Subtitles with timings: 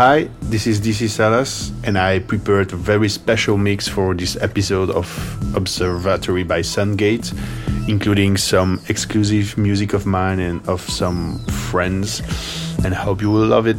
[0.00, 4.88] hi, this is DC Salas, and I prepared a very special mix for this episode
[4.88, 5.06] of
[5.54, 7.36] Observatory by Sungate,
[7.86, 12.22] including some exclusive music of mine and of some friends,
[12.82, 13.76] and hope you will love it.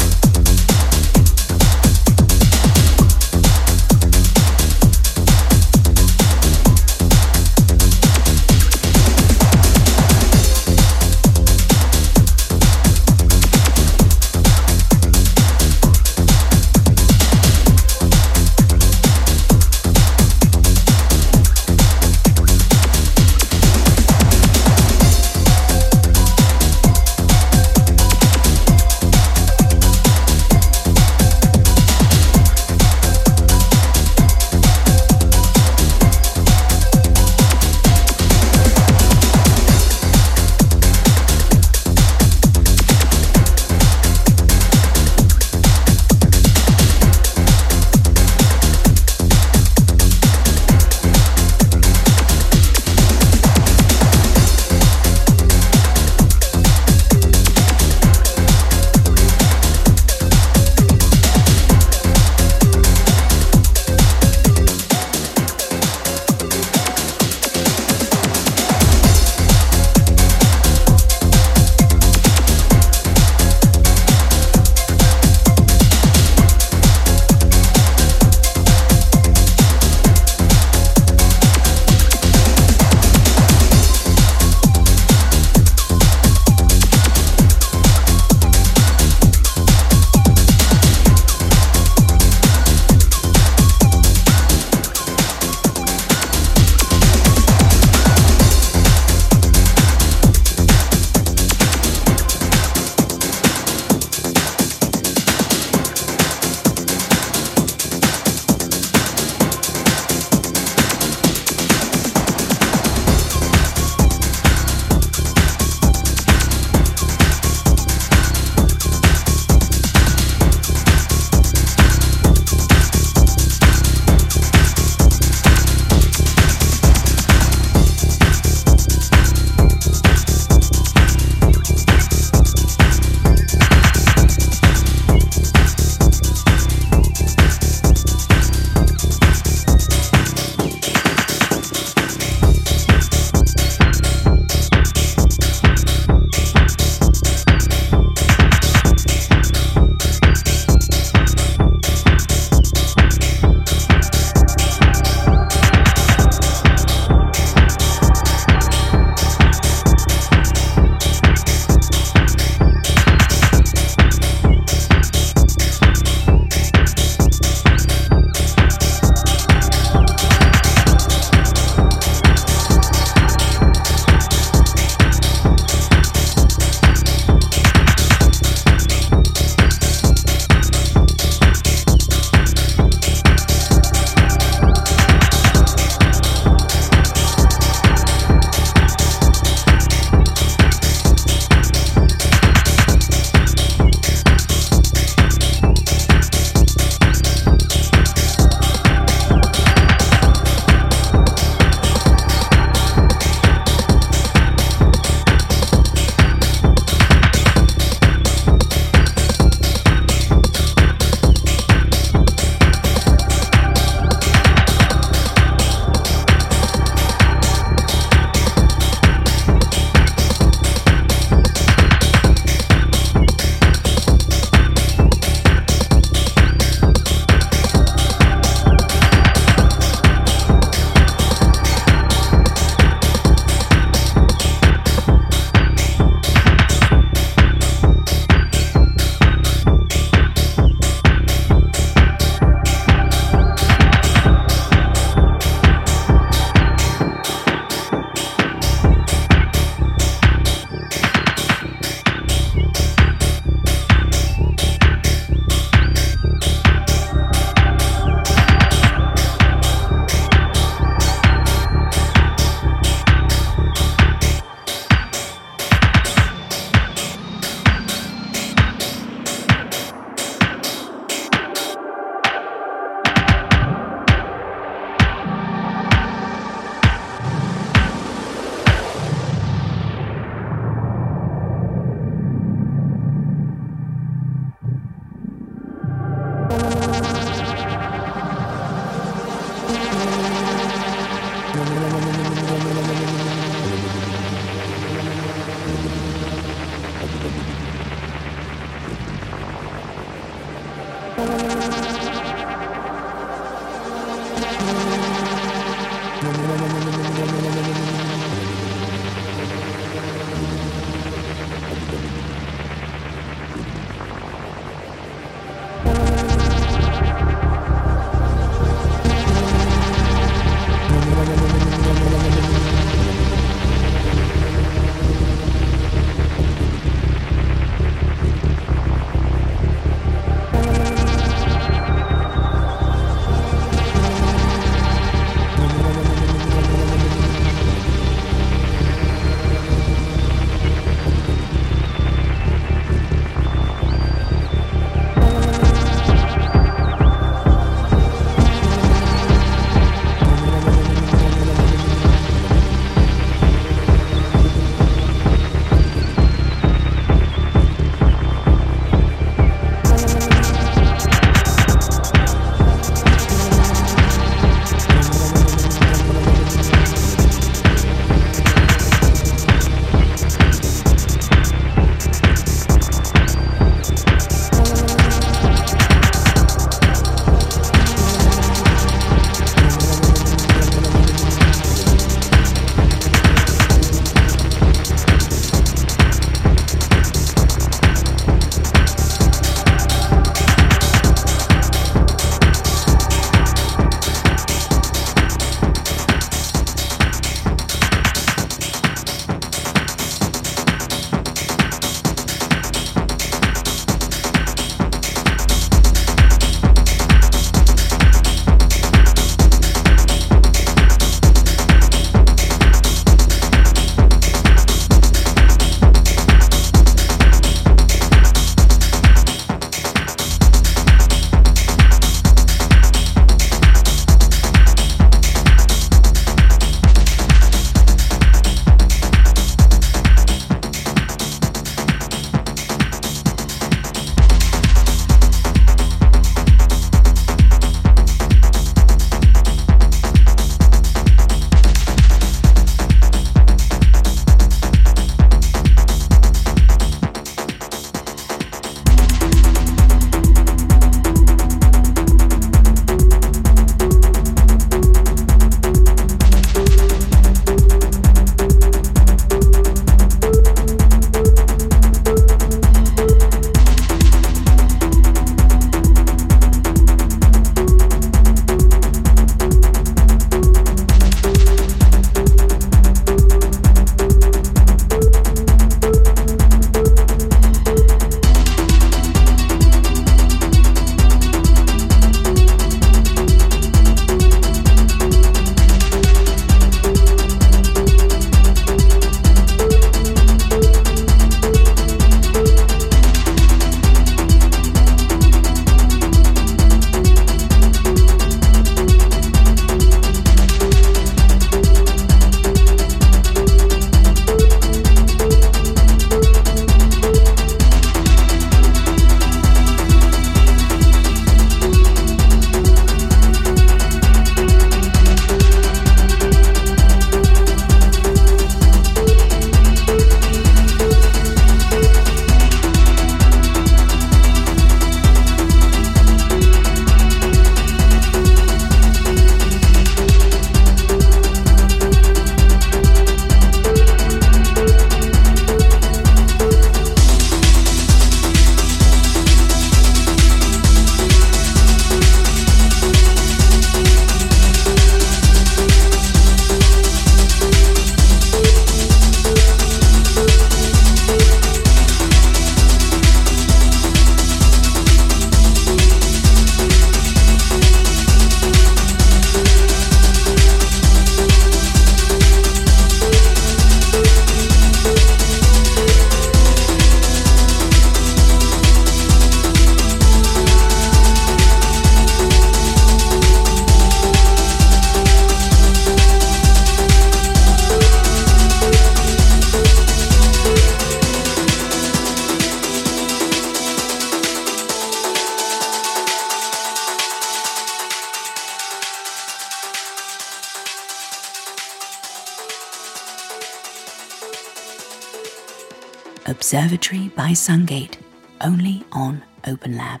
[597.28, 597.98] By Sungate,
[598.40, 600.00] only on Open Lab.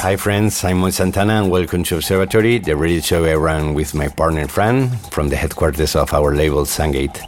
[0.00, 4.08] Hi friends, I'm Santana and welcome to Observatory, the radio show I run with my
[4.08, 7.20] partner Fran from the headquarters of our label Sungate.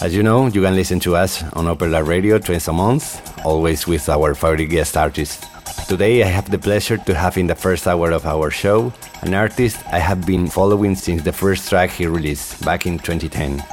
[0.00, 3.20] As you know, you can listen to us on Open Lab Radio twice a month,
[3.44, 5.47] always with our favorite guest artists.
[5.88, 9.32] Today I have the pleasure to have in the first hour of our show an
[9.32, 13.64] artist I have been following since the first track he released back in 2010.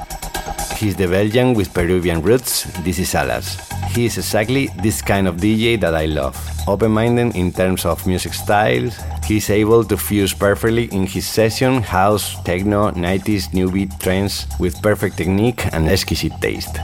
[0.78, 3.60] He's the Belgian with Peruvian roots, DC Salas.
[3.92, 6.40] He is exactly this kind of DJ that I love.
[6.66, 8.96] Open minded in terms of music styles,
[9.26, 14.80] he's able to fuse perfectly in his session house, techno, 90s, new beat trends with
[14.80, 16.78] perfect technique and exquisite taste.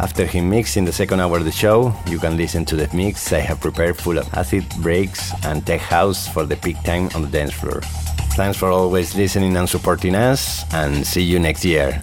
[0.00, 2.88] After he mixed in the second hour of the show, you can listen to the
[2.94, 7.08] mix I have prepared full of acid breaks and tech house for the peak time
[7.14, 7.80] on the dance floor.
[8.36, 12.00] Thanks for always listening and supporting us, and see you next year.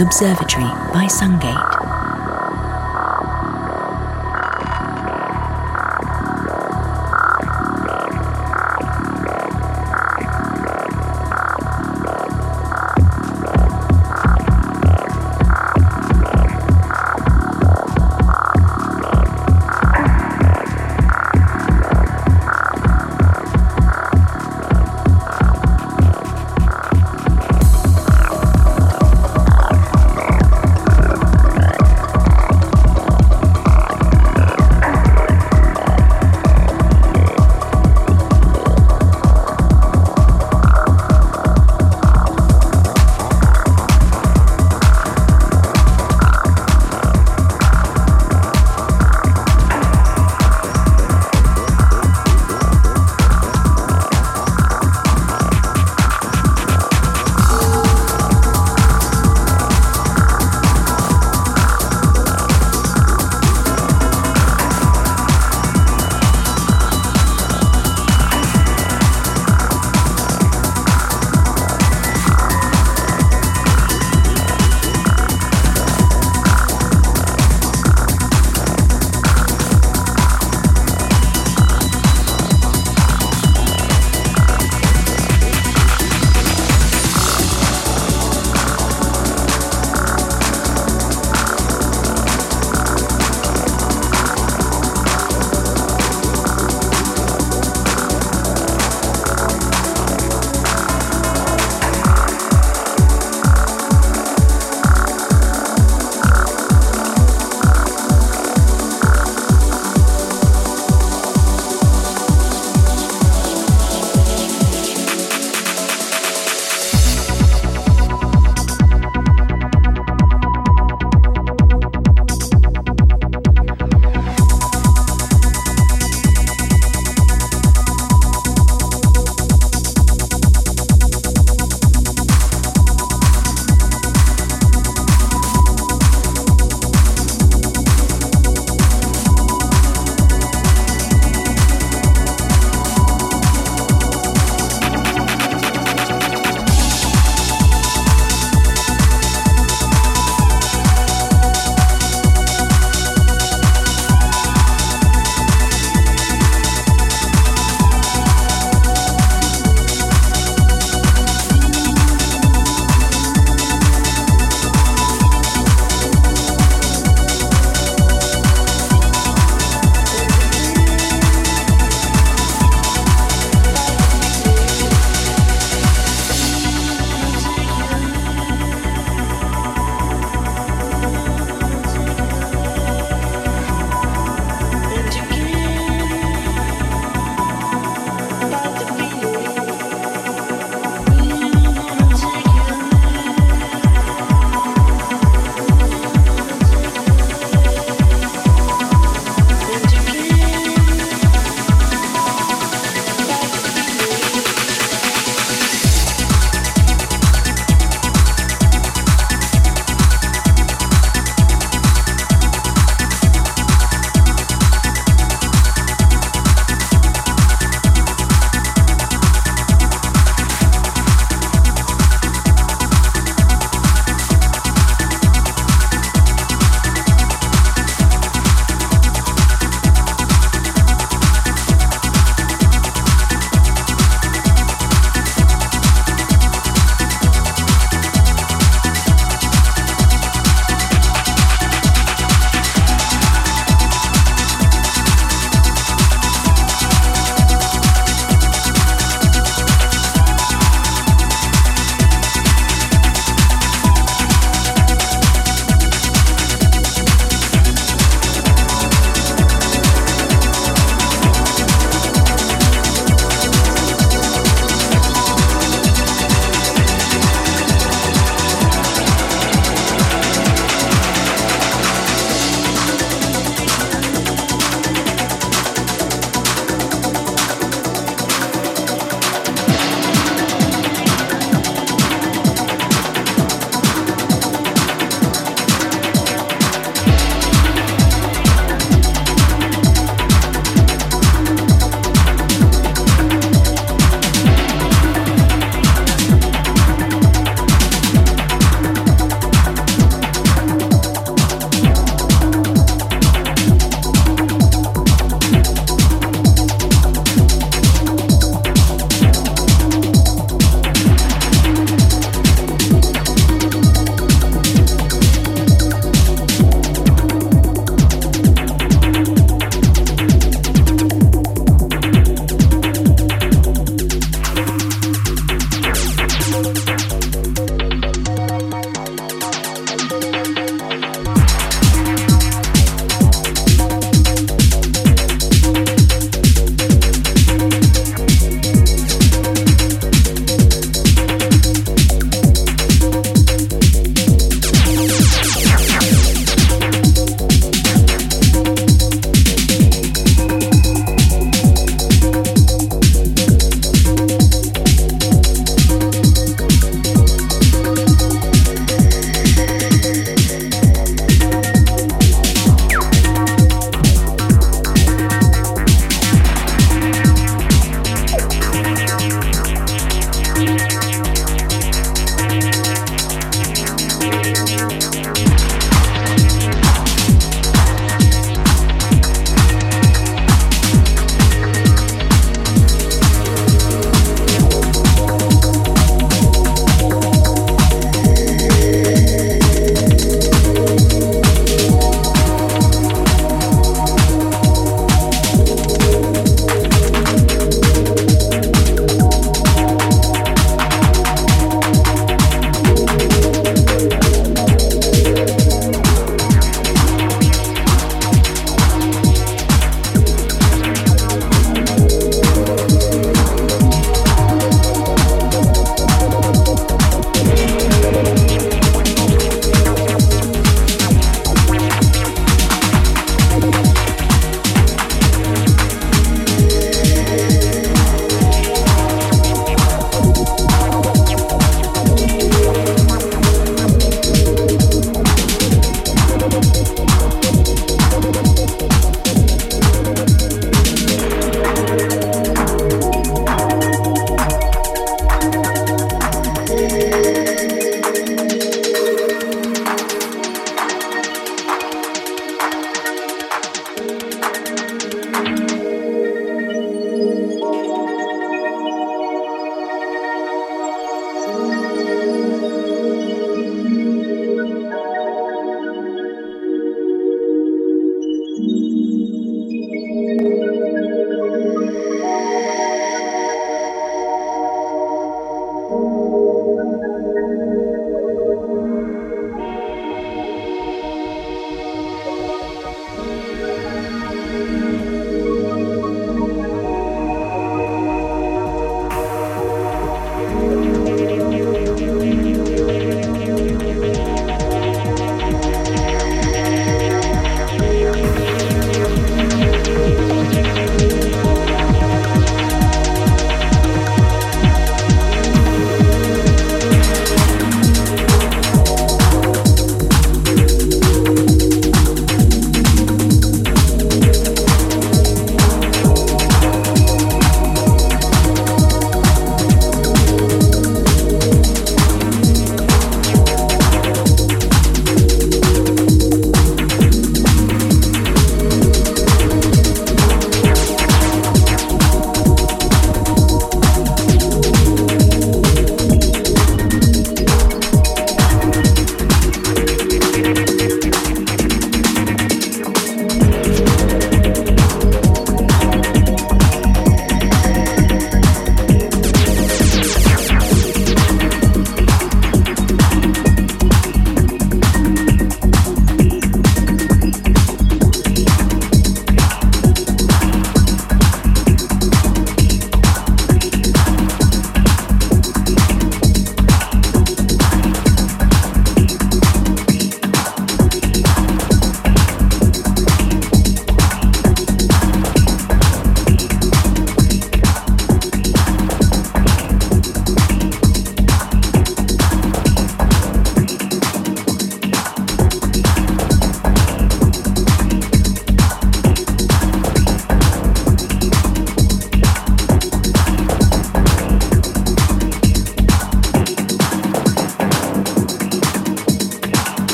[0.00, 0.62] Observatory
[0.92, 1.77] by Sungate.